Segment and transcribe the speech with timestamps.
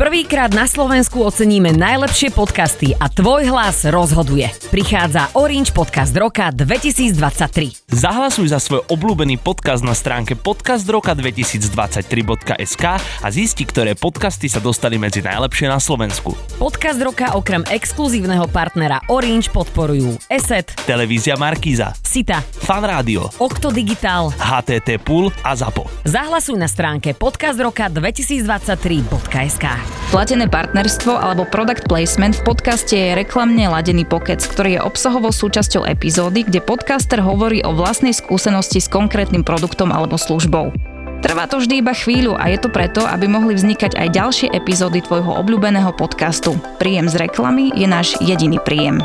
[0.00, 4.48] Prvýkrát na Slovensku oceníme najlepšie podcasty a tvoj hlas rozhoduje.
[4.72, 7.84] Prichádza Orange Podcast Roka 2023.
[7.84, 15.20] Zahlasuj za svoj obľúbený podcast na stránke podcastroka2023.sk a zisti, ktoré podcasty sa dostali medzi
[15.20, 16.32] najlepšie na Slovensku.
[16.56, 24.32] Podcast Roka okrem exkluzívneho partnera Orange podporujú ESET, Televízia Markíza, Sita, Fan Rádio, Okto Digital.
[24.32, 25.84] HTT Pool a ZAPO.
[26.08, 29.89] Zahlasuj na stránke podcastroka2023.sk.
[30.10, 35.86] Platené partnerstvo alebo product placement v podcaste je reklamne ladený pokec, ktorý je obsahovou súčasťou
[35.86, 40.74] epizódy, kde podcaster hovorí o vlastnej skúsenosti s konkrétnym produktom alebo službou.
[41.20, 45.04] Trvá to vždy iba chvíľu a je to preto, aby mohli vznikať aj ďalšie epizódy
[45.04, 46.56] tvojho obľúbeného podcastu.
[46.80, 49.04] Príjem z reklamy je náš jediný príjem.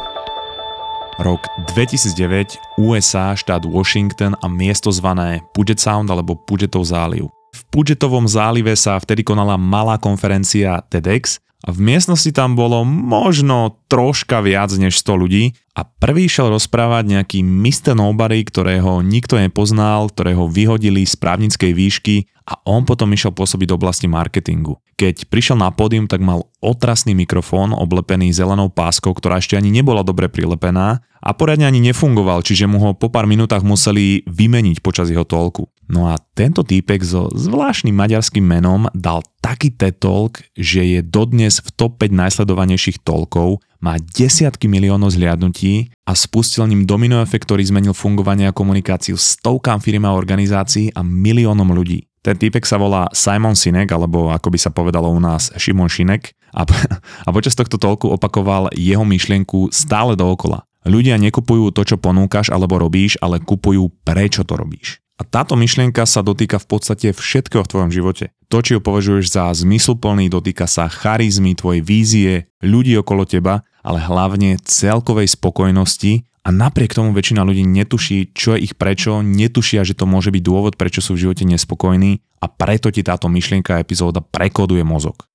[1.20, 1.44] Rok
[1.76, 7.35] 2009, USA, štát Washington a miesto zvané Puget Sound alebo Pugetov záliv.
[7.55, 13.80] V Pugetovom zálive sa vtedy konala malá konferencia TEDx a v miestnosti tam bolo možno
[13.88, 17.96] troška viac než 100 ľudí a prvý šiel rozprávať nejaký Mr.
[17.96, 22.15] Nobody, ktorého nikto nepoznal, ktorého vyhodili z právnickej výšky
[22.46, 24.77] a on potom išiel pôsobiť do oblasti marketingu.
[24.99, 30.05] Keď prišiel na pódium, tak mal otrasný mikrofón oblepený zelenou páskou, ktorá ešte ani nebola
[30.05, 35.10] dobre prilepená a poriadne ani nefungoval, čiže mu ho po pár minútach museli vymeniť počas
[35.10, 35.65] jeho tolku.
[35.86, 40.02] No a tento týpek so zvláštnym maďarským menom dal taký TED
[40.58, 46.90] že je dodnes v top 5 najsledovanejších tolkov, má desiatky miliónov zliadnutí a spustil ním
[46.90, 52.10] domino efekt, ktorý zmenil fungovanie a komunikáciu stovkám firm a organizácií a miliónom ľudí.
[52.26, 56.34] Ten týpek sa volá Simon Sinek, alebo ako by sa povedalo u nás Šimon Šinek
[56.58, 56.66] a,
[57.27, 60.66] a počas tohto tolku opakoval jeho myšlienku stále dookola.
[60.90, 65.05] Ľudia nekupujú to, čo ponúkaš alebo robíš, ale kupujú prečo to robíš.
[65.16, 68.35] A táto myšlienka sa dotýka v podstate všetkého v tvojom živote.
[68.52, 74.03] To, či ho považuješ za zmysluplný, dotýka sa charizmy, tvojej vízie, ľudí okolo teba, ale
[74.03, 79.96] hlavne celkovej spokojnosti a napriek tomu väčšina ľudí netuší, čo je ich prečo, netušia, že
[79.96, 83.82] to môže byť dôvod, prečo sú v živote nespokojní a preto ti táto myšlienka a
[83.82, 85.26] epizóda prekoduje mozog.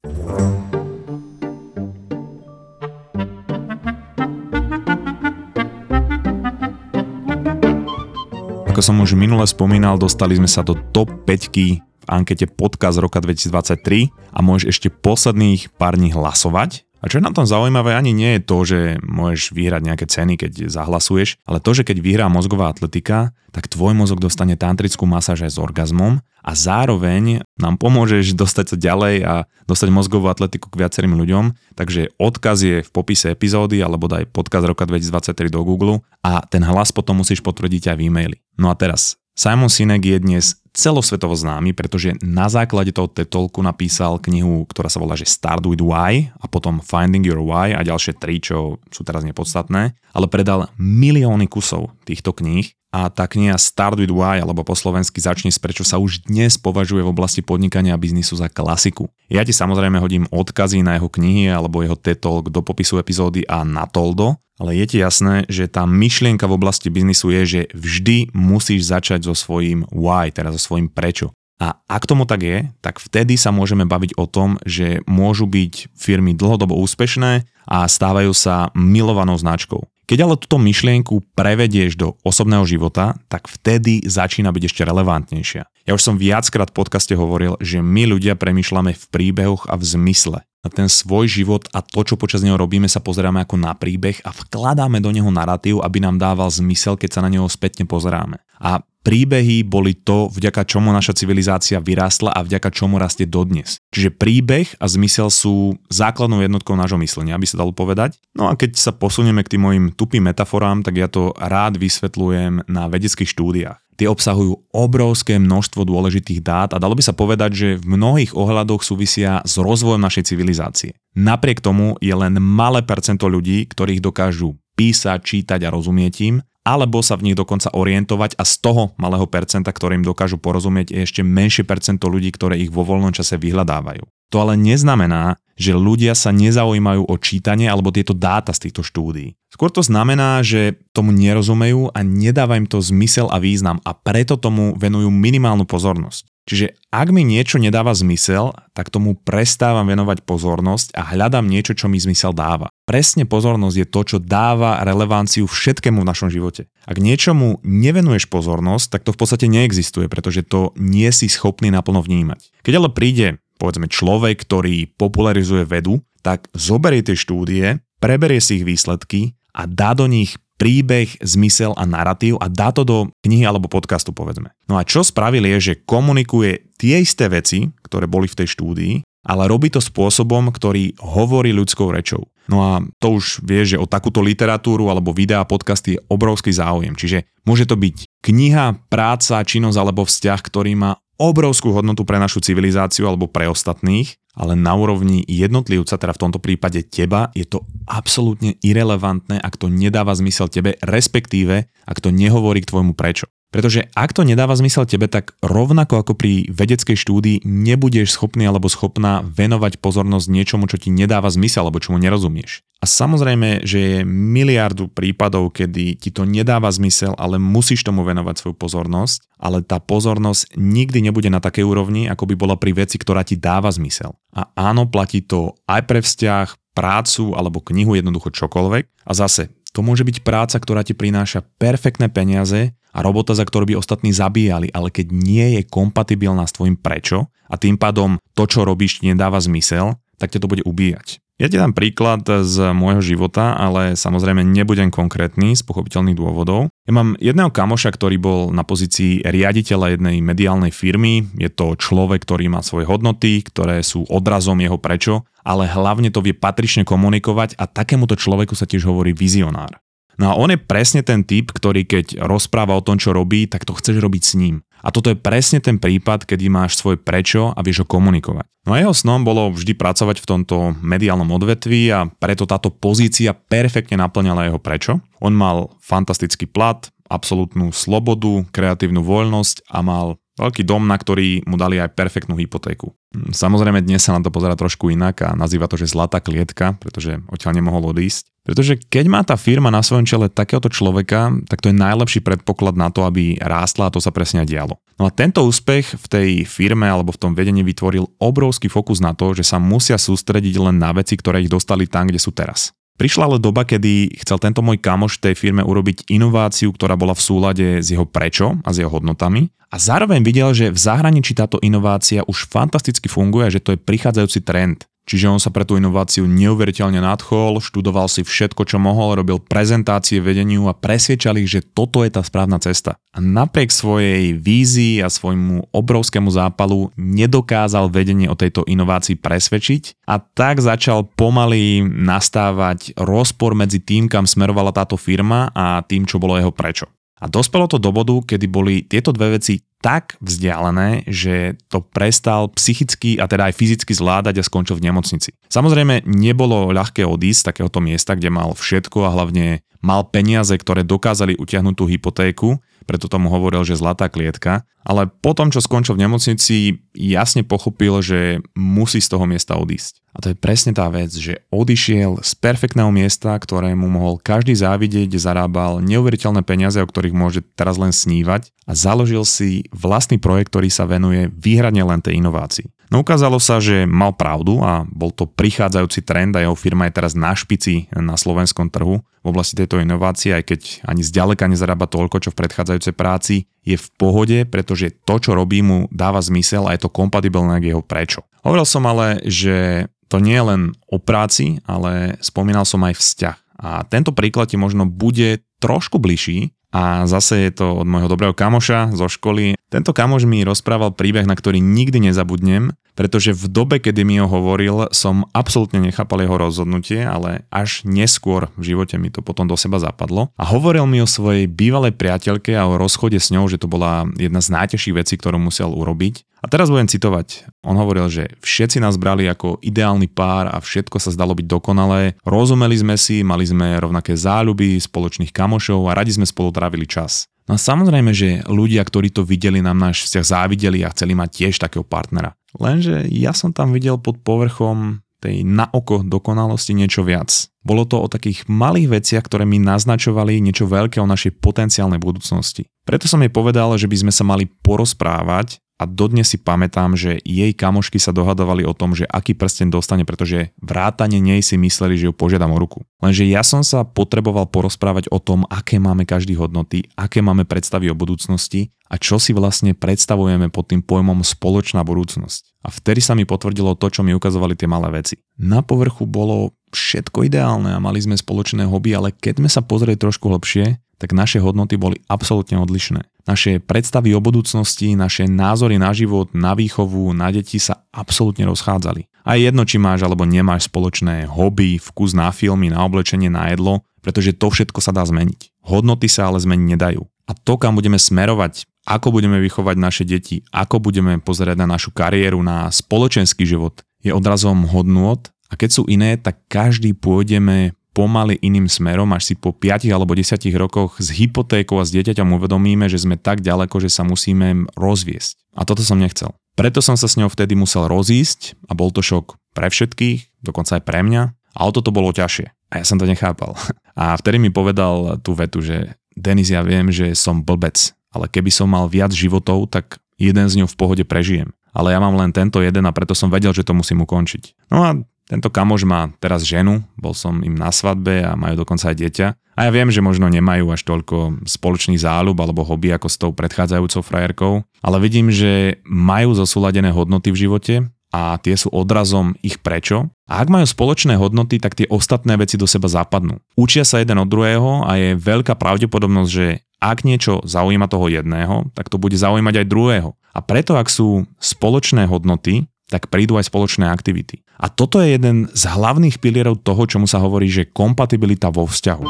[8.80, 11.76] Ako som už minule spomínal, dostali sme sa do top 5 v
[12.08, 16.88] ankete Podcast roka 2023 a môžeš ešte posledných pár dní hlasovať.
[17.00, 20.36] A čo je na tom zaujímavé, ani nie je to, že môžeš vyhrať nejaké ceny,
[20.36, 25.48] keď zahlasuješ, ale to, že keď vyhrá mozgová atletika, tak tvoj mozog dostane tantrickú masáž
[25.48, 29.34] aj s orgazmom a zároveň nám pomôžeš dostať sa ďalej a
[29.64, 31.76] dostať mozgovú atletiku k viacerým ľuďom.
[31.76, 36.64] Takže odkaz je v popise epizódy alebo daj podcast roka 2023 do Google a ten
[36.64, 38.36] hlas potom musíš potvrdiť aj v e-maili.
[38.56, 43.32] No a teraz, Simon Sinek je dnes celosvetovo známy, pretože na základe toho TED
[43.64, 47.80] napísal knihu, ktorá sa volá že Start with Why a potom Finding Your Why a
[47.80, 53.54] ďalšie tri, čo sú teraz nepodstatné, ale predal milióny kusov týchto kníh a tá kniha
[53.54, 57.40] Start with Why alebo po slovensky Začni s prečo sa už dnes považuje v oblasti
[57.40, 59.06] podnikania a biznisu za klasiku.
[59.30, 63.62] Ja ti samozrejme hodím odkazy na jeho knihy alebo jeho TED do popisu epizódy a
[63.62, 68.34] na Toldo, ale je ti jasné, že tá myšlienka v oblasti biznisu je, že vždy
[68.36, 71.32] musíš začať so svojím why, teda so svojím prečo.
[71.60, 75.92] A ak tomu tak je, tak vtedy sa môžeme baviť o tom, že môžu byť
[75.92, 79.84] firmy dlhodobo úspešné a stávajú sa milovanou značkou.
[80.10, 85.62] Keď ale túto myšlienku prevedieš do osobného života, tak vtedy začína byť ešte relevantnejšia.
[85.86, 89.86] Ja už som viackrát v podcaste hovoril, že my ľudia premýšľame v príbehoch a v
[89.86, 90.42] zmysle.
[90.66, 94.18] Na ten svoj život a to, čo počas neho robíme, sa pozeráme ako na príbeh
[94.26, 98.42] a vkladáme do neho narratív, aby nám dával zmysel, keď sa na neho spätne pozeráme.
[98.58, 103.80] A príbehy boli to, vďaka čomu naša civilizácia vyrástla a vďaka čomu rastie dodnes.
[103.92, 108.20] Čiže príbeh a zmysel sú základnou jednotkou nášho myslenia, aby sa dalo povedať.
[108.36, 112.68] No a keď sa posunieme k tým mojim tupým metaforám, tak ja to rád vysvetľujem
[112.68, 113.80] na vedeckých štúdiách.
[114.00, 118.80] Tie obsahujú obrovské množstvo dôležitých dát a dalo by sa povedať, že v mnohých ohľadoch
[118.80, 120.96] súvisia s rozvojom našej civilizácie.
[121.12, 127.00] Napriek tomu je len malé percento ľudí, ktorých dokážu písať, čítať a rozumieť im alebo
[127.00, 131.22] sa v nich dokonca orientovať a z toho malého percenta, ktorým dokážu porozumieť, je ešte
[131.24, 134.04] menšie percento ľudí, ktoré ich vo voľnom čase vyhľadávajú.
[134.30, 139.34] To ale neznamená, že ľudia sa nezaujímajú o čítanie alebo tieto dáta z týchto štúdií.
[139.50, 144.38] Skôr to znamená, že tomu nerozumejú a nedáva im to zmysel a význam a preto
[144.38, 146.30] tomu venujú minimálnu pozornosť.
[146.50, 151.86] Čiže ak mi niečo nedáva zmysel, tak tomu prestávam venovať pozornosť a hľadám niečo, čo
[151.86, 156.66] mi zmysel dáva presne pozornosť je to, čo dáva relevanciu všetkému v našom živote.
[156.90, 162.02] Ak niečomu nevenuješ pozornosť, tak to v podstate neexistuje, pretože to nie si schopný naplno
[162.02, 162.50] vnímať.
[162.66, 168.66] Keď ale príde povedzme človek, ktorý popularizuje vedu, tak zoberie tie štúdie, preberie si ich
[168.66, 173.72] výsledky a dá do nich príbeh, zmysel a narratív a dá to do knihy alebo
[173.72, 174.52] podcastu, povedzme.
[174.68, 178.94] No a čo spravil je, že komunikuje tie isté veci, ktoré boli v tej štúdii,
[179.24, 182.28] ale robí to spôsobom, ktorý hovorí ľudskou rečou.
[182.48, 186.96] No a to už vie, že o takúto literatúru alebo videá, podcasty je obrovský záujem.
[186.96, 192.40] Čiže môže to byť kniha, práca, činnosť alebo vzťah, ktorý má obrovskú hodnotu pre našu
[192.40, 197.68] civilizáciu alebo pre ostatných, ale na úrovni jednotlivca, teda v tomto prípade teba, je to
[197.84, 203.28] absolútne irrelevantné, ak to nedáva zmysel tebe, respektíve ak to nehovorí k tvojmu prečo.
[203.50, 208.70] Pretože ak to nedáva zmysel tebe, tak rovnako ako pri vedeckej štúdii nebudeš schopný alebo
[208.70, 212.62] schopná venovať pozornosť niečomu, čo ti nedáva zmysel alebo čomu nerozumieš.
[212.80, 218.40] A samozrejme, že je miliardu prípadov, kedy ti to nedáva zmysel, ale musíš tomu venovať
[218.40, 222.96] svoju pozornosť, ale tá pozornosť nikdy nebude na takej úrovni, ako by bola pri veci,
[222.96, 224.16] ktorá ti dáva zmysel.
[224.32, 229.04] A áno, platí to aj pre vzťah, prácu alebo knihu, jednoducho čokoľvek.
[229.04, 233.70] A zase, to môže byť práca, ktorá ti prináša perfektné peniaze, a robota, za ktorú
[233.70, 238.44] by ostatní zabíjali, ale keď nie je kompatibilná s tvojim prečo a tým pádom to,
[238.46, 241.22] čo robíš, nedáva zmysel, tak ťa to bude ubíjať.
[241.40, 246.68] Ja ti dám príklad z môjho života, ale samozrejme nebudem konkrétny z pochopiteľných dôvodov.
[246.84, 251.32] Ja mám jedného kamoša, ktorý bol na pozícii riaditeľa jednej mediálnej firmy.
[251.40, 256.20] Je to človek, ktorý má svoje hodnoty, ktoré sú odrazom jeho prečo, ale hlavne to
[256.20, 259.80] vie patrične komunikovať a takémuto človeku sa tiež hovorí vizionár.
[260.20, 263.64] No a on je presne ten typ, ktorý keď rozpráva o tom, čo robí, tak
[263.64, 264.60] to chceš robiť s ním.
[264.84, 268.44] A toto je presne ten prípad, kedy máš svoj prečo a vieš ho komunikovať.
[268.68, 273.32] No a jeho snom bolo vždy pracovať v tomto mediálnom odvetví a preto táto pozícia
[273.32, 275.00] perfektne naplňala jeho prečo.
[275.24, 281.60] On mal fantastický plat, absolútnu slobodu, kreatívnu voľnosť a mal veľký dom, na ktorý mu
[281.60, 282.96] dali aj perfektnú hypotéku.
[283.12, 286.80] Hm, samozrejme dnes sa na to pozera trošku inak a nazýva to, že zlatá klietka,
[286.80, 288.32] pretože odtiaľ nemohol odísť.
[288.40, 292.72] Pretože keď má tá firma na svojom čele takéhoto človeka, tak to je najlepší predpoklad
[292.72, 294.80] na to, aby rástla a to sa presne dialo.
[294.96, 299.12] No a tento úspech v tej firme alebo v tom vedení vytvoril obrovský fokus na
[299.12, 302.72] to, že sa musia sústrediť len na veci, ktoré ich dostali tam, kde sú teraz.
[303.00, 307.16] Prišla ale doba, kedy chcel tento môj kamoš v tej firme urobiť inováciu, ktorá bola
[307.16, 309.48] v súlade s jeho prečo a s jeho hodnotami.
[309.72, 314.44] A zároveň videl, že v zahraničí táto inovácia už fantasticky funguje, že to je prichádzajúci
[314.44, 314.89] trend.
[315.10, 320.22] Čiže on sa pre tú inováciu neuveriteľne nadchol, študoval si všetko, čo mohol, robil prezentácie
[320.22, 322.94] vedeniu a presviečal ich, že toto je tá správna cesta.
[323.10, 330.22] A napriek svojej vízii a svojmu obrovskému zápalu nedokázal vedenie o tejto inovácii presvedčiť a
[330.22, 336.38] tak začal pomaly nastávať rozpor medzi tým, kam smerovala táto firma a tým, čo bolo
[336.38, 336.86] jeho prečo.
[337.20, 342.52] A dospelo to do bodu, kedy boli tieto dve veci tak vzdialené, že to prestal
[342.52, 345.32] psychicky a teda aj fyzicky zvládať a skončil v nemocnici.
[345.48, 350.84] Samozrejme, nebolo ľahké odísť z takéhoto miesta, kde mal všetko a hlavne mal peniaze, ktoré
[350.84, 352.48] dokázali utiahnuť tú hypotéku,
[352.90, 358.42] preto tomu hovoril, že zlatá klietka, ale potom, čo skončil v nemocnici, jasne pochopil, že
[358.58, 360.02] musí z toho miesta odísť.
[360.10, 365.14] A to je presne tá vec, že odišiel z perfektného miesta, ktorému mohol každý závidieť,
[365.14, 370.66] zarábal neuveriteľné peniaze, o ktorých môže teraz len snívať a založil si vlastný projekt, ktorý
[370.66, 372.66] sa venuje výhradne len tej inovácii.
[372.90, 376.98] No ukázalo sa, že mal pravdu a bol to prichádzajúci trend a jeho firma je
[376.98, 381.86] teraz na špici na slovenskom trhu v oblasti tejto inovácie, aj keď ani zďaleka nezarába
[381.86, 386.66] toľko, čo v predchádzajúcej práci, je v pohode, pretože to, čo robí, mu dáva zmysel
[386.66, 388.26] a je to kompatibilné k jeho prečo.
[388.42, 393.36] Hovoril som ale, že to nie je len o práci, ale spomínal som aj vzťah.
[393.62, 398.34] A tento príklad ti možno bude trošku bližší, a zase je to od môjho dobrého
[398.34, 399.58] kamoša zo školy.
[399.70, 404.26] Tento kamoš mi rozprával príbeh, na ktorý nikdy nezabudnem, pretože v dobe, kedy mi ho
[404.26, 409.54] hovoril, som absolútne nechápal jeho rozhodnutie, ale až neskôr v živote mi to potom do
[409.54, 410.34] seba zapadlo.
[410.36, 414.04] A hovoril mi o svojej bývalej priateľke a o rozchode s ňou, že to bola
[414.18, 416.28] jedna z najťažších vecí, ktorú musel urobiť.
[416.40, 417.52] A teraz budem citovať.
[417.68, 422.16] On hovoril, že všetci nás brali ako ideálny pár a všetko sa zdalo byť dokonalé.
[422.24, 427.24] Rozumeli sme si, mali sme rovnaké záľuby, spoločných kamošov a radi sme spolu trávili čas.
[427.48, 431.28] No a samozrejme, že ľudia, ktorí to videli, nám náš vzťah závideli a chceli mať
[431.32, 432.36] tiež takého partnera.
[432.60, 437.28] Lenže ja som tam videl pod povrchom tej na oko dokonalosti niečo viac.
[437.60, 442.64] Bolo to o takých malých veciach, ktoré mi naznačovali niečo veľké o našej potenciálnej budúcnosti.
[442.88, 447.24] Preto som jej povedal, že by sme sa mali porozprávať a dodnes si pamätám, že
[447.24, 451.96] jej kamošky sa dohadovali o tom, že aký prsten dostane, pretože vrátane nej si mysleli,
[451.96, 452.84] že ju požiadam o ruku.
[453.00, 457.88] Lenže ja som sa potreboval porozprávať o tom, aké máme každý hodnoty, aké máme predstavy
[457.88, 462.60] o budúcnosti a čo si vlastne predstavujeme pod tým pojmom spoločná budúcnosť.
[462.60, 465.16] A vtedy sa mi potvrdilo to, čo mi ukazovali tie malé veci.
[465.40, 469.96] Na povrchu bolo všetko ideálne a mali sme spoločné hobby, ale keď sme sa pozreli
[469.96, 473.08] trošku hlbšie, tak naše hodnoty boli absolútne odlišné.
[473.24, 479.08] Naše predstavy o budúcnosti, naše názory na život, na výchovu, na deti sa absolútne rozchádzali.
[479.24, 483.80] A jedno, či máš alebo nemáš spoločné hobby, vkus na filmy, na oblečenie, na jedlo,
[484.04, 485.64] pretože to všetko sa dá zmeniť.
[485.64, 487.02] Hodnoty sa ale zmeniť nedajú.
[487.28, 491.92] A to, kam budeme smerovať, ako budeme vychovať naše deti, ako budeme pozerať na našu
[491.94, 498.38] kariéru, na spoločenský život, je odrazom hodnôt a keď sú iné, tak každý pôjdeme pomaly
[498.38, 502.86] iným smerom, až si po 5 alebo 10 rokoch s hypotékou a s dieťaťom uvedomíme,
[502.86, 505.38] že sme tak ďaleko, že sa musíme rozviesť.
[505.58, 506.30] A toto som nechcel.
[506.54, 510.78] Preto som sa s ňou vtedy musel rozísť a bol to šok pre všetkých, dokonca
[510.78, 511.22] aj pre mňa.
[511.56, 512.46] A o toto bolo ťažšie.
[512.70, 513.58] A ja som to nechápal.
[514.00, 518.48] A vtedy mi povedal tú vetu, že Denis, ja viem, že som blbec, ale keby
[518.48, 521.52] som mal viac životov, tak jeden z ňou v pohode prežijem.
[521.70, 524.70] Ale ja mám len tento jeden a preto som vedel, že to musím ukončiť.
[524.72, 524.90] No a
[525.30, 529.26] tento kamož má teraz ženu, bol som im na svadbe a majú dokonca aj dieťa.
[529.54, 533.30] A ja viem, že možno nemajú až toľko spoločných záľub alebo hobby ako s tou
[533.30, 537.74] predchádzajúcou frajerkou, ale vidím, že majú zosúladené hodnoty v živote
[538.10, 540.10] a tie sú odrazom ich prečo.
[540.26, 543.38] A ak majú spoločné hodnoty, tak tie ostatné veci do seba zapadnú.
[543.54, 546.46] Učia sa jeden od druhého a je veľká pravdepodobnosť, že
[546.80, 550.10] ak niečo zaujíma toho jedného, tak to bude zaujímať aj druhého.
[550.32, 554.42] A preto, ak sú spoločné hodnoty, tak prídu aj spoločné aktivity.
[554.58, 559.04] A toto je jeden z hlavných pilierov toho, čomu sa hovorí, že kompatibilita vo vzťahu.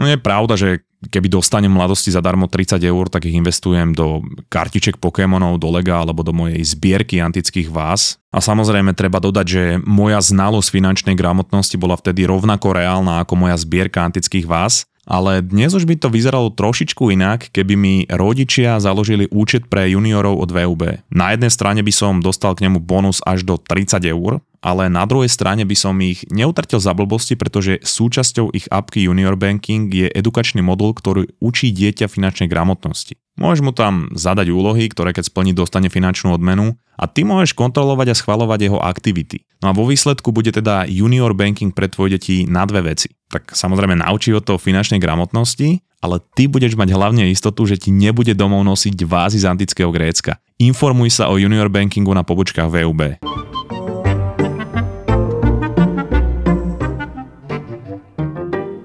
[0.00, 0.80] No je pravda, že
[1.12, 6.20] keby dostanem mladosti zadarmo 30 eur, tak ich investujem do kartiček Pokémonov, do Lega alebo
[6.20, 8.20] do mojej zbierky antických vás.
[8.32, 13.56] A samozrejme treba dodať, že moja znalosť finančnej gramotnosti bola vtedy rovnako reálna ako moja
[13.60, 19.26] zbierka antických vás ale dnes už by to vyzeralo trošičku inak, keby mi rodičia založili
[19.34, 21.10] účet pre juniorov od VUB.
[21.10, 25.08] Na jednej strane by som dostal k nemu bonus až do 30 eur, ale na
[25.08, 30.06] druhej strane by som ich neutrtil za blbosti, pretože súčasťou ich apky Junior Banking je
[30.12, 33.16] edukačný modul, ktorý učí dieťa finančnej gramotnosti.
[33.40, 38.12] Môžeš mu tam zadať úlohy, ktoré keď splní dostane finančnú odmenu a ty môžeš kontrolovať
[38.12, 39.48] a schvalovať jeho aktivity.
[39.64, 43.08] No a vo výsledku bude teda junior banking pre tvoje deti na dve veci.
[43.32, 47.88] Tak samozrejme naučí ho to finančnej gramotnosti, ale ty budeš mať hlavne istotu, že ti
[47.88, 50.36] nebude domov nosiť vázy z antického Grécka.
[50.60, 53.20] Informuj sa o junior bankingu na pobočkách VUB.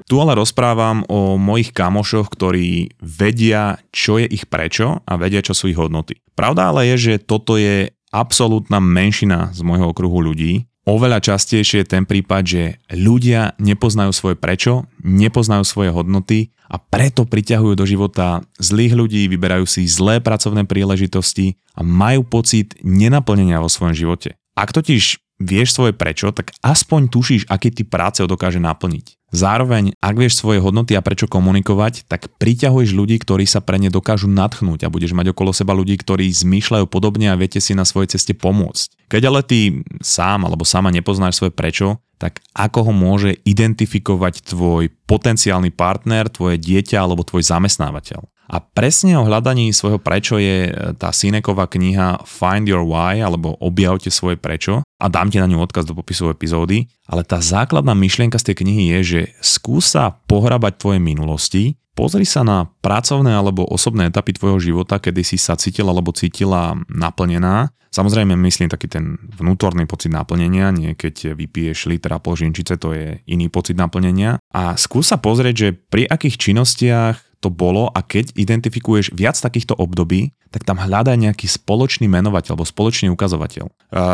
[0.05, 5.57] Tu ale rozprávam o mojich kamošoch, ktorí vedia, čo je ich prečo a vedia, čo
[5.57, 6.21] sú ich hodnoty.
[6.37, 10.69] Pravda ale je, že toto je absolútna menšina z môjho okruhu ľudí.
[10.85, 17.25] Oveľa častejšie je ten prípad, že ľudia nepoznajú svoje prečo, nepoznajú svoje hodnoty a preto
[17.25, 23.73] priťahujú do života zlých ľudí, vyberajú si zlé pracovné príležitosti a majú pocit nenaplnenia vo
[23.73, 24.37] svojom živote.
[24.53, 29.24] Ak totiž vieš svoje prečo, tak aspoň tušíš, aký typ práce dokáže naplniť.
[29.35, 33.91] Zároveň, ak vieš svoje hodnoty a prečo komunikovať, tak priťahuješ ľudí, ktorí sa pre ne
[33.91, 37.83] dokážu nadchnúť a budeš mať okolo seba ľudí, ktorí zmýšľajú podobne a viete si na
[37.83, 39.11] svojej ceste pomôcť.
[39.11, 44.87] Keď ale ty sám alebo sama nepoznáš svoje prečo, tak ako ho môže identifikovať tvoj
[45.03, 48.23] potenciálny partner, tvoje dieťa alebo tvoj zamestnávateľ.
[48.45, 53.57] A presne o hľadaní svojho prečo je e, tá Sineková kniha Find Your Why alebo
[53.57, 57.97] Objavte svoje prečo a dám ti na ňu odkaz do popisu epizódy, ale tá základná
[57.97, 63.65] myšlienka z tej knihy je, že skúsa pohrabať tvoje minulosti, pozri sa na pracovné alebo
[63.65, 67.71] osobné etapy tvojho života, kedy si sa cítila alebo cítila naplnená.
[67.95, 72.91] Samozrejme myslím taký ten vnútorný pocit naplnenia, nie keď vypiješ liter a pol žinčice, to
[72.91, 74.35] je iný pocit naplnenia.
[74.51, 80.33] A skúsa pozrieť, že pri akých činnostiach to bolo a keď identifikuješ viac takýchto období,
[80.49, 83.67] tak tam hľadaj nejaký spoločný menovateľ alebo spoločný ukazovateľ.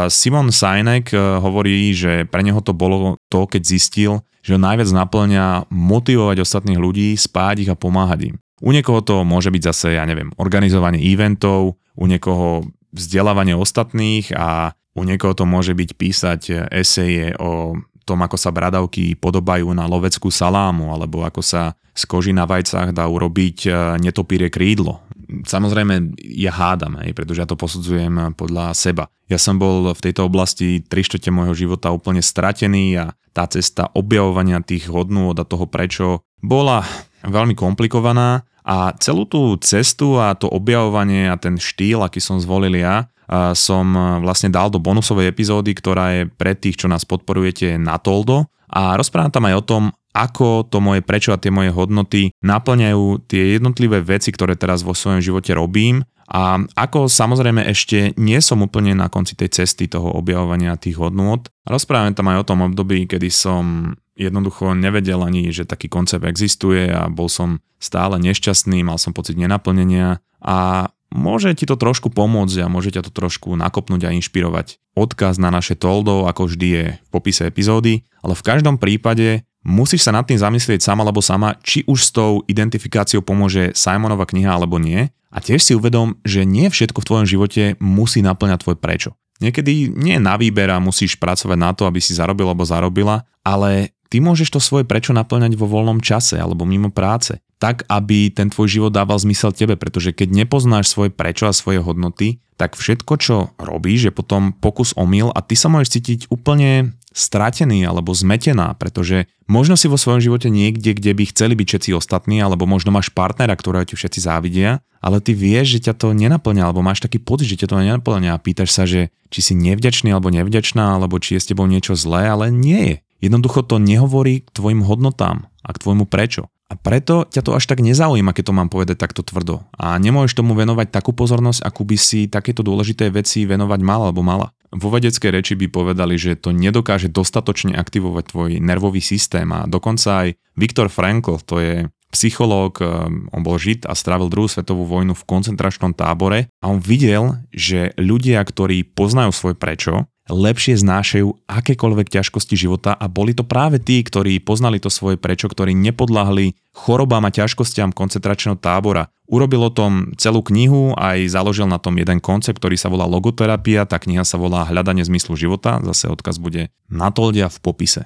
[0.09, 4.11] Simon Sinek e, hovorí, že pre neho to bolo to, keď zistil,
[4.41, 8.35] že ho najviac naplňa motivovať ostatných ľudí, spáť ich a pomáhať im.
[8.61, 14.73] U niekoho to môže byť zase, ja neviem, organizovanie eventov, u niekoho vzdelávanie ostatných a
[14.97, 16.41] u niekoho to môže byť písať
[16.73, 17.79] eseje o
[18.11, 22.91] tom, ako sa bradavky podobajú na loveckú salámu, alebo ako sa z koži na vajcách
[22.91, 23.69] dá urobiť e,
[24.03, 24.99] netopíre krídlo.
[25.47, 29.07] Samozrejme, ja hádam, hej, pretože ja to posudzujem podľa seba.
[29.31, 33.87] Ja som bol v tejto oblasti 3 štvrte môjho života úplne stratený a tá cesta
[33.95, 36.83] objavovania tých hodnôt a toho prečo bola
[37.23, 42.75] veľmi komplikovaná a celú tú cestu a to objavovanie a ten štýl, aký som zvolil
[42.75, 43.07] ja,
[43.55, 43.85] som
[44.19, 48.51] vlastne dal do bonusovej epizódy, ktorá je pre tých, čo nás podporujete na Toldo.
[48.71, 53.27] A rozprávam tam aj o tom, ako to moje prečo a tie moje hodnoty naplňajú
[53.31, 56.03] tie jednotlivé veci, ktoré teraz vo svojom živote robím.
[56.31, 61.43] A ako samozrejme ešte nie som úplne na konci tej cesty toho objavovania tých hodnôt.
[61.67, 66.87] Rozprávam tam aj o tom období, kedy som jednoducho nevedel ani, že taký koncept existuje
[66.87, 70.23] a bol som stále nešťastný, mal som pocit nenaplnenia.
[70.39, 74.79] A môže ti to trošku pomôcť a môže ťa to trošku nakopnúť a inšpirovať.
[74.95, 80.07] Odkaz na naše toldo, ako vždy je v popise epizódy, ale v každom prípade musíš
[80.07, 84.51] sa nad tým zamyslieť sama alebo sama, či už s tou identifikáciou pomôže Simonova kniha
[84.51, 85.11] alebo nie.
[85.31, 89.15] A tiež si uvedom, že nie všetko v tvojom živote musí naplňať tvoj prečo.
[89.39, 93.95] Niekedy nie na výber a musíš pracovať na to, aby si zarobil alebo zarobila, ale
[94.11, 98.49] ty môžeš to svoje prečo naplňať vo voľnom čase alebo mimo práce tak, aby ten
[98.49, 103.13] tvoj život dával zmysel tebe, pretože keď nepoznáš svoje prečo a svoje hodnoty, tak všetko,
[103.21, 108.73] čo robíš, je potom pokus omyl a ty sa môžeš cítiť úplne stratený alebo zmetená,
[108.77, 112.89] pretože možno si vo svojom živote niekde, kde by chceli byť všetci ostatní, alebo možno
[112.89, 117.03] máš partnera, ktorého ti všetci závidia, ale ty vieš, že ťa to nenaplňa, alebo máš
[117.03, 120.97] taký pocit, že ťa to nenaplňa a pýtaš sa, že či si nevďačný alebo nevďačná,
[120.97, 122.95] alebo či je s tebou niečo zlé, ale nie je.
[123.21, 126.49] Jednoducho to nehovorí k tvojim hodnotám a k tvojmu prečo.
[126.71, 129.67] A preto ťa to až tak nezaujíma, keď to mám povedať takto tvrdo.
[129.75, 134.23] A nemôžeš tomu venovať takú pozornosť, akú by si takéto dôležité veci venovať mal alebo
[134.23, 134.55] mala.
[134.71, 140.23] Vo vedeckej reči by povedali, že to nedokáže dostatočne aktivovať tvoj nervový systém a dokonca
[140.23, 141.75] aj Viktor Frankl, to je
[142.11, 146.83] psychológ, um, on bol žid a strávil druhú svetovú vojnu v koncentračnom tábore a on
[146.83, 153.41] videl, že ľudia, ktorí poznajú svoje prečo, lepšie znášajú akékoľvek ťažkosti života a boli to
[153.41, 159.09] práve tí, ktorí poznali to svoje prečo, ktorí nepodľahli chorobám a ťažkostiam koncentračného tábora.
[159.31, 163.87] Urobil o tom celú knihu, aj založil na tom jeden koncept, ktorý sa volá logoterapia,
[163.87, 168.03] tá kniha sa volá Hľadanie zmyslu života, zase odkaz bude na toldia v popise.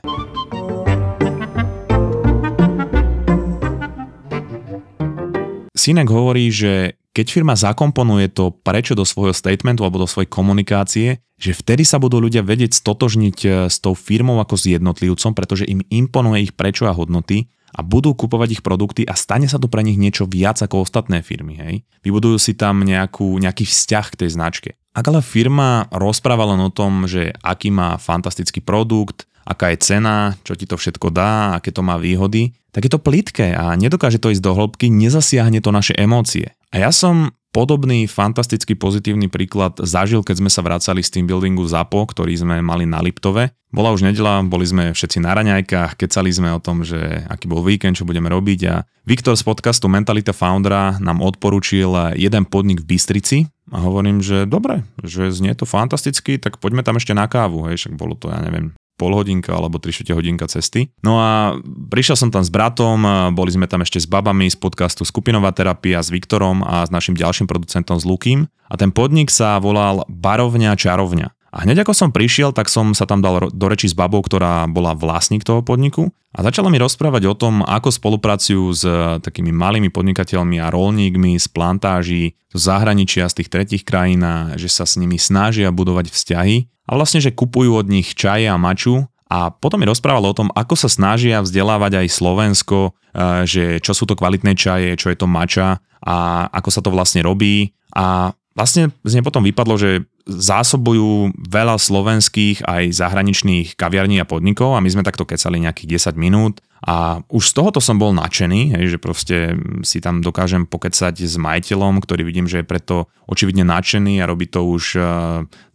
[5.85, 11.21] Sinek hovorí, že keď firma zakomponuje to prečo do svojho statementu alebo do svojej komunikácie,
[11.37, 15.69] že vtedy sa budú ľudia vedieť stotožniť e, s tou firmou ako s jednotlivcom, pretože
[15.69, 19.69] im imponuje ich prečo a hodnoty a budú kupovať ich produkty a stane sa to
[19.69, 21.53] pre nich niečo viac ako ostatné firmy.
[21.61, 21.75] Hej?
[22.01, 24.69] Vybudujú si tam nejakú, nejaký vzťah k tej značke.
[24.97, 30.33] Ak ale firma rozpráva len o tom, že aký má fantastický produkt, aká je cena,
[30.41, 34.19] čo ti to všetko dá, aké to má výhody, tak je to plitké a nedokáže
[34.19, 36.51] to ísť do hĺbky, nezasiahne to naše emócie.
[36.75, 41.63] A ja som podobný fantastický pozitívny príklad zažil, keď sme sa vracali z team buildingu
[41.63, 43.55] ZAPO, ktorý sme mali na Liptove.
[43.71, 47.63] Bola už nedela, boli sme všetci na raňajkách, kecali sme o tom, že aký bol
[47.63, 52.91] víkend, čo budeme robiť a Viktor z podcastu Mentalita Foundera nám odporučil jeden podnik v
[52.91, 53.37] Bystrici
[53.71, 57.79] a hovorím, že dobre, že znie to fantasticky, tak poďme tam ešte na kávu, hej,
[57.79, 60.89] však bolo to, ja neviem, pol hodinka alebo 3 hodinka cesty.
[61.03, 61.59] No a
[61.91, 63.03] prišiel som tam s bratom,
[63.35, 67.13] boli sme tam ešte s babami z podcastu Skupinová terapia, s Viktorom a s našim
[67.15, 68.47] ďalším producentom s Lukým.
[68.65, 71.44] A ten podnik sa volal Barovňa Čarovňa.
[71.55, 74.67] A hneď ako som prišiel, tak som sa tam dal do reči s babou, ktorá
[74.67, 78.83] bola vlastník toho podniku a začala mi rozprávať o tom, ako spolupracujú s
[79.23, 84.67] takými malými podnikateľmi a rolníkmi z plantáží z zahraničia, z tých tretich krajín a že
[84.67, 89.07] sa s nimi snažia budovať vzťahy a vlastne, že kupujú od nich čaje a maču
[89.31, 93.95] a potom mi rozprával o tom, ako sa snažia vzdelávať aj Slovensko, e, že čo
[93.97, 97.73] sú to kvalitné čaje, čo je to mača a ako sa to vlastne robí.
[97.95, 104.73] A vlastne z nej potom vypadlo, že zásobujú veľa slovenských aj zahraničných kaviarní a podnikov
[104.73, 108.79] a my sme takto kecali nejakých 10 minút a už z tohoto som bol nadšený,
[108.79, 113.67] hej, že proste si tam dokážem pokecať s majiteľom, ktorý vidím, že je preto očividne
[113.67, 115.05] nadšený a robí to už uh,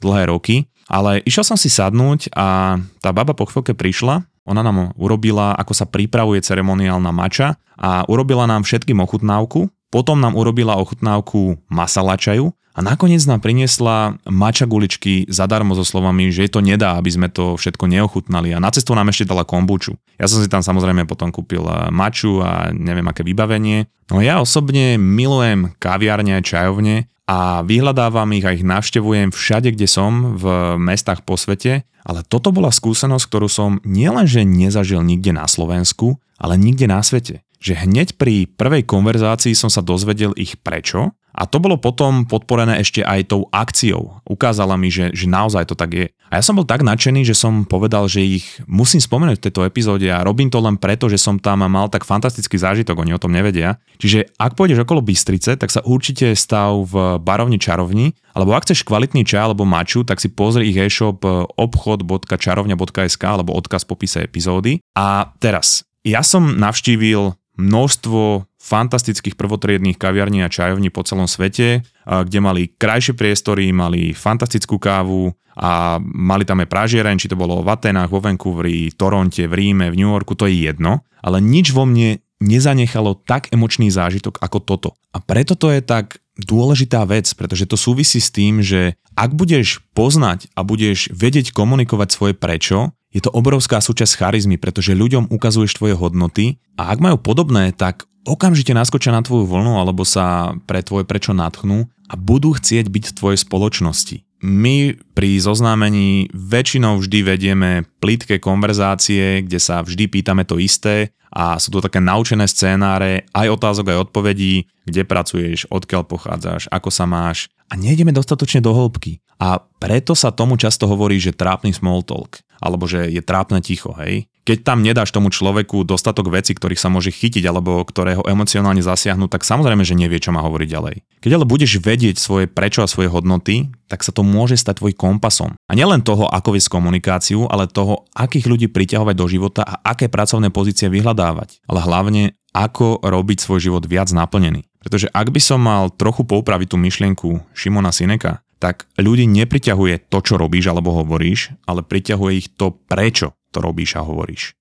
[0.02, 0.66] dlhé roky.
[0.90, 5.70] Ale išiel som si sadnúť a tá baba po chvíľke prišla, ona nám urobila, ako
[5.70, 12.54] sa pripravuje ceremoniálna mača a urobila nám všetkým ochutnávku, potom nám urobila ochutnávku masala čaju
[12.70, 17.26] a nakoniec nám priniesla mača guličky zadarmo so slovami, že je to nedá, aby sme
[17.26, 19.98] to všetko neochutnali a na cestu nám ešte dala kombuču.
[20.16, 23.90] Ja som si tam samozrejme potom kúpil eh, maču a neviem aké vybavenie.
[24.14, 29.86] No ja osobne milujem kaviárne a čajovne a vyhľadávam ich a ich navštevujem všade, kde
[29.86, 35.46] som, v mestách po svete, ale toto bola skúsenosť, ktorú som nielenže nezažil nikde na
[35.46, 37.46] Slovensku, ale nikde na svete.
[37.60, 42.82] Že hneď pri prvej konverzácii som sa dozvedel ich prečo a to bolo potom podporené
[42.82, 44.18] ešte aj tou akciou.
[44.26, 46.06] Ukázala mi, že, že naozaj to tak je.
[46.30, 49.62] A ja som bol tak nadšený, že som povedal, že ich musím spomenúť v tejto
[49.66, 53.22] epizóde a robím to len preto, že som tam mal tak fantastický zážitok, oni o
[53.22, 53.78] tom nevedia.
[53.98, 58.86] Čiže ak pôjdeš okolo Bystrice, tak sa určite stav v barovni čarovni, alebo ak chceš
[58.86, 61.22] kvalitný čaj alebo maču, tak si pozri ich e-shop
[61.58, 64.78] obchod.čarovňa.sk alebo odkaz v popise epizódy.
[64.94, 72.38] A teraz, ja som navštívil množstvo fantastických prvotriedných kaviarní a čajovní po celom svete, kde
[72.40, 77.68] mali krajšie priestory, mali fantastickú kávu a mali tam aj pražiareň, či to bolo v
[77.68, 81.84] Atenách, vo Vancouveri, Toronte, v Ríme, v New Yorku, to je jedno, ale nič vo
[81.84, 84.90] mne nezanechalo tak emočný zážitok ako toto.
[85.12, 89.82] A preto to je tak dôležitá vec, pretože to súvisí s tým, že ak budeš
[89.96, 95.82] poznať a budeš vedieť komunikovať svoje prečo, je to obrovská súčasť charizmy, pretože ľuďom ukazuješ
[95.82, 100.84] tvoje hodnoty a ak majú podobné, tak okamžite naskočia na tvoju vlnu alebo sa pre
[100.86, 104.16] tvoje prečo natchnú a budú chcieť byť v tvojej spoločnosti.
[104.40, 111.60] My pri zoznámení väčšinou vždy vedieme plítke konverzácie, kde sa vždy pýtame to isté a
[111.60, 117.04] sú to také naučené scénáre, aj otázok, aj odpovedí, kde pracuješ, odkiaľ pochádzaš, ako sa
[117.04, 119.22] máš a nejdeme dostatočne do hĺbky.
[119.40, 123.96] A preto sa tomu často hovorí, že trápny small talk alebo že je trápne ticho,
[123.96, 124.28] hej.
[124.50, 129.30] Keď tam nedáš tomu človeku dostatok vecí, ktorých sa môže chytiť alebo ktorého emocionálne zasiahnu,
[129.30, 130.96] tak samozrejme, že nevie, čo má hovoriť ďalej.
[131.22, 134.98] Keď ale budeš vedieť svoje prečo a svoje hodnoty, tak sa to môže stať tvoj
[134.98, 135.54] kompasom.
[135.54, 140.10] A nielen toho, ako viesť komunikáciu, ale toho, akých ľudí priťahovať do života a aké
[140.10, 141.62] pracovné pozície vyhľadávať.
[141.70, 144.66] Ale hlavne, ako robiť svoj život viac naplnený.
[144.82, 150.18] Pretože ak by som mal trochu poupraviť tú myšlienku Šimona Sineka, tak ľudí nepriťahuje to,
[150.26, 154.59] čo robíš alebo hovoríš, ale priťahuje ich to, prečo to robíš a hovoríš.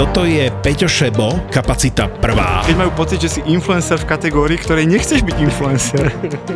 [0.00, 2.64] Toto je Peťo Šebo, kapacita prvá.
[2.64, 6.08] Keď majú pocit, že si influencer v kategórii, ktorej nechceš byť influencer.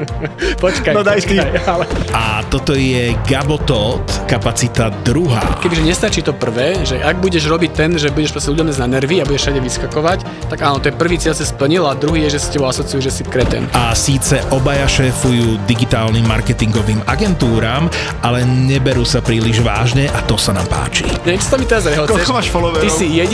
[0.64, 1.84] počkaj, no daj počkaj, ale...
[2.16, 5.60] A toto je Gabo Todd, kapacita druhá.
[5.60, 9.20] Kebyže nestačí to prvé, že ak budeš robiť ten, že budeš proste ľuďom na nervy
[9.20, 12.40] a budeš všade vyskakovať, tak áno, to je prvý cieľ sa splnil a druhý je,
[12.40, 13.68] že si tebou asociujú, že si kreten.
[13.76, 17.92] A síce obaja šéfujú digitálnym marketingovým agentúram,
[18.24, 21.04] ale neberú sa príliš vážne a to sa nám páči.
[21.28, 22.24] Nech sa mi teraz rehoceš.
[22.24, 22.80] Koľko máš followerov?
[22.80, 23.33] Ty si jediný,